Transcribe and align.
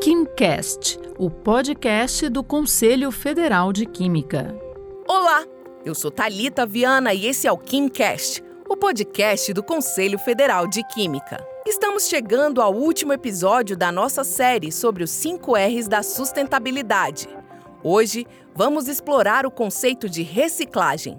KimCast, 0.00 1.00
o 1.18 1.30
podcast 1.30 2.28
do 2.28 2.44
Conselho 2.44 3.10
Federal 3.10 3.72
de 3.72 3.86
Química. 3.86 4.54
Olá, 5.08 5.44
eu 5.84 5.94
sou 5.94 6.10
Talita 6.10 6.66
Viana 6.66 7.14
e 7.14 7.26
esse 7.26 7.46
é 7.46 7.52
o 7.52 7.58
KimCast, 7.58 8.44
o 8.68 8.76
podcast 8.76 9.52
do 9.52 9.62
Conselho 9.62 10.18
Federal 10.18 10.66
de 10.66 10.86
Química. 10.88 11.44
Estamos 11.66 12.06
chegando 12.06 12.60
ao 12.60 12.74
último 12.74 13.12
episódio 13.12 13.76
da 13.76 13.90
nossa 13.90 14.24
série 14.24 14.70
sobre 14.70 15.02
os 15.02 15.10
5 15.10 15.56
R's 15.56 15.88
da 15.88 16.02
sustentabilidade. 16.02 17.28
Hoje, 17.82 18.26
vamos 18.54 18.88
explorar 18.88 19.46
o 19.46 19.50
conceito 19.50 20.08
de 20.08 20.22
reciclagem. 20.22 21.18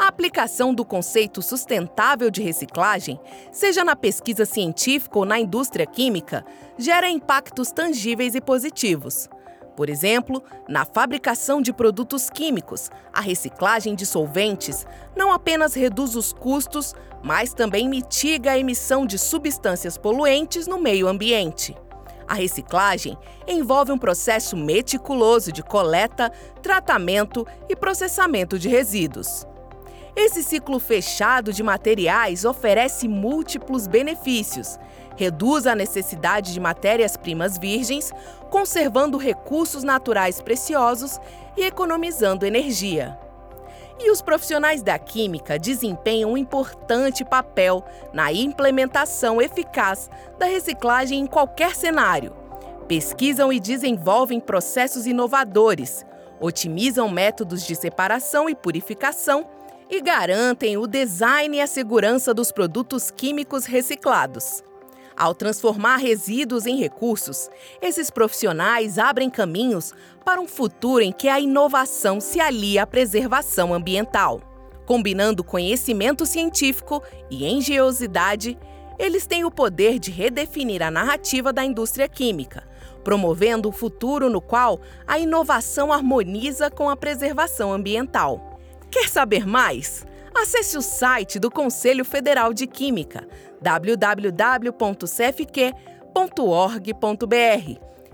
A 0.00 0.08
aplicação 0.08 0.72
do 0.72 0.82
conceito 0.82 1.42
sustentável 1.42 2.30
de 2.30 2.42
reciclagem, 2.42 3.20
seja 3.52 3.84
na 3.84 3.94
pesquisa 3.94 4.46
científica 4.46 5.18
ou 5.18 5.26
na 5.26 5.38
indústria 5.38 5.84
química, 5.84 6.42
gera 6.78 7.10
impactos 7.10 7.70
tangíveis 7.70 8.34
e 8.34 8.40
positivos. 8.40 9.28
Por 9.76 9.90
exemplo, 9.90 10.42
na 10.66 10.86
fabricação 10.86 11.60
de 11.60 11.70
produtos 11.70 12.30
químicos, 12.30 12.88
a 13.12 13.20
reciclagem 13.20 13.94
de 13.94 14.06
solventes 14.06 14.86
não 15.14 15.30
apenas 15.32 15.74
reduz 15.74 16.16
os 16.16 16.32
custos, 16.32 16.94
mas 17.22 17.52
também 17.52 17.86
mitiga 17.86 18.52
a 18.52 18.58
emissão 18.58 19.04
de 19.04 19.18
substâncias 19.18 19.98
poluentes 19.98 20.66
no 20.66 20.78
meio 20.78 21.08
ambiente. 21.08 21.76
A 22.26 22.32
reciclagem 22.32 23.18
envolve 23.46 23.92
um 23.92 23.98
processo 23.98 24.56
meticuloso 24.56 25.52
de 25.52 25.62
coleta, 25.62 26.32
tratamento 26.62 27.46
e 27.68 27.76
processamento 27.76 28.58
de 28.58 28.66
resíduos. 28.66 29.49
Esse 30.22 30.42
ciclo 30.42 30.78
fechado 30.78 31.50
de 31.50 31.62
materiais 31.62 32.44
oferece 32.44 33.08
múltiplos 33.08 33.86
benefícios. 33.86 34.78
Reduz 35.16 35.66
a 35.66 35.74
necessidade 35.74 36.52
de 36.52 36.60
matérias-primas 36.60 37.56
virgens, 37.56 38.12
conservando 38.50 39.16
recursos 39.16 39.82
naturais 39.82 40.38
preciosos 40.42 41.18
e 41.56 41.62
economizando 41.62 42.44
energia. 42.44 43.18
E 43.98 44.10
os 44.10 44.20
profissionais 44.20 44.82
da 44.82 44.98
química 44.98 45.58
desempenham 45.58 46.32
um 46.32 46.36
importante 46.36 47.24
papel 47.24 47.82
na 48.12 48.30
implementação 48.30 49.40
eficaz 49.40 50.10
da 50.38 50.44
reciclagem 50.44 51.20
em 51.20 51.26
qualquer 51.26 51.74
cenário. 51.74 52.36
Pesquisam 52.86 53.50
e 53.50 53.58
desenvolvem 53.58 54.38
processos 54.38 55.06
inovadores, 55.06 56.04
otimizam 56.38 57.08
métodos 57.08 57.66
de 57.66 57.74
separação 57.74 58.50
e 58.50 58.54
purificação 58.54 59.46
e 59.90 60.00
garantem 60.00 60.78
o 60.78 60.86
design 60.86 61.56
e 61.56 61.60
a 61.60 61.66
segurança 61.66 62.32
dos 62.32 62.52
produtos 62.52 63.10
químicos 63.10 63.64
reciclados. 63.64 64.62
Ao 65.16 65.34
transformar 65.34 65.96
resíduos 65.96 66.64
em 66.64 66.78
recursos, 66.78 67.50
esses 67.82 68.10
profissionais 68.10 68.98
abrem 68.98 69.28
caminhos 69.28 69.92
para 70.24 70.40
um 70.40 70.46
futuro 70.46 71.02
em 71.02 71.12
que 71.12 71.28
a 71.28 71.40
inovação 71.40 72.20
se 72.20 72.40
alia 72.40 72.84
à 72.84 72.86
preservação 72.86 73.74
ambiental. 73.74 74.40
Combinando 74.86 75.44
conhecimento 75.44 76.24
científico 76.24 77.02
e 77.30 77.44
engenhosidade, 77.44 78.56
eles 78.98 79.26
têm 79.26 79.44
o 79.44 79.50
poder 79.50 79.98
de 79.98 80.10
redefinir 80.10 80.82
a 80.82 80.90
narrativa 80.90 81.52
da 81.52 81.64
indústria 81.64 82.08
química, 82.08 82.64
promovendo 83.04 83.68
um 83.68 83.72
futuro 83.72 84.30
no 84.30 84.40
qual 84.40 84.80
a 85.06 85.18
inovação 85.18 85.92
harmoniza 85.92 86.70
com 86.70 86.88
a 86.88 86.96
preservação 86.96 87.72
ambiental. 87.72 88.49
Quer 88.90 89.08
saber 89.08 89.46
mais? 89.46 90.04
Acesse 90.34 90.76
o 90.76 90.82
site 90.82 91.38
do 91.38 91.50
Conselho 91.50 92.04
Federal 92.04 92.52
de 92.52 92.66
Química, 92.66 93.28
www.cfq.org.br 93.60 94.90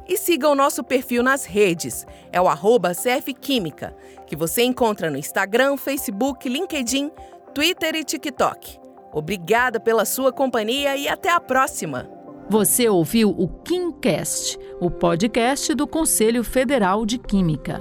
e 0.09 0.17
siga 0.17 0.49
o 0.49 0.55
nosso 0.55 0.85
perfil 0.85 1.23
nas 1.23 1.45
redes, 1.45 2.07
é 2.31 2.41
o 2.41 2.49
arroba 2.49 2.93
CFQuímica, 2.95 3.95
que 4.27 4.37
você 4.37 4.63
encontra 4.63 5.11
no 5.11 5.17
Instagram, 5.17 5.77
Facebook, 5.77 6.49
LinkedIn, 6.49 7.11
Twitter 7.53 7.95
e 7.97 8.05
TikTok. 8.05 8.79
Obrigada 9.13 9.81
pela 9.81 10.05
sua 10.05 10.33
companhia 10.33 10.97
e 10.97 11.09
até 11.09 11.31
a 11.31 11.41
próxima! 11.41 12.09
Você 12.49 12.89
ouviu 12.89 13.31
o 13.31 13.49
KimCast, 13.65 14.57
o 14.81 14.89
podcast 14.89 15.75
do 15.75 15.87
Conselho 15.87 16.45
Federal 16.45 17.05
de 17.05 17.19
Química. 17.19 17.81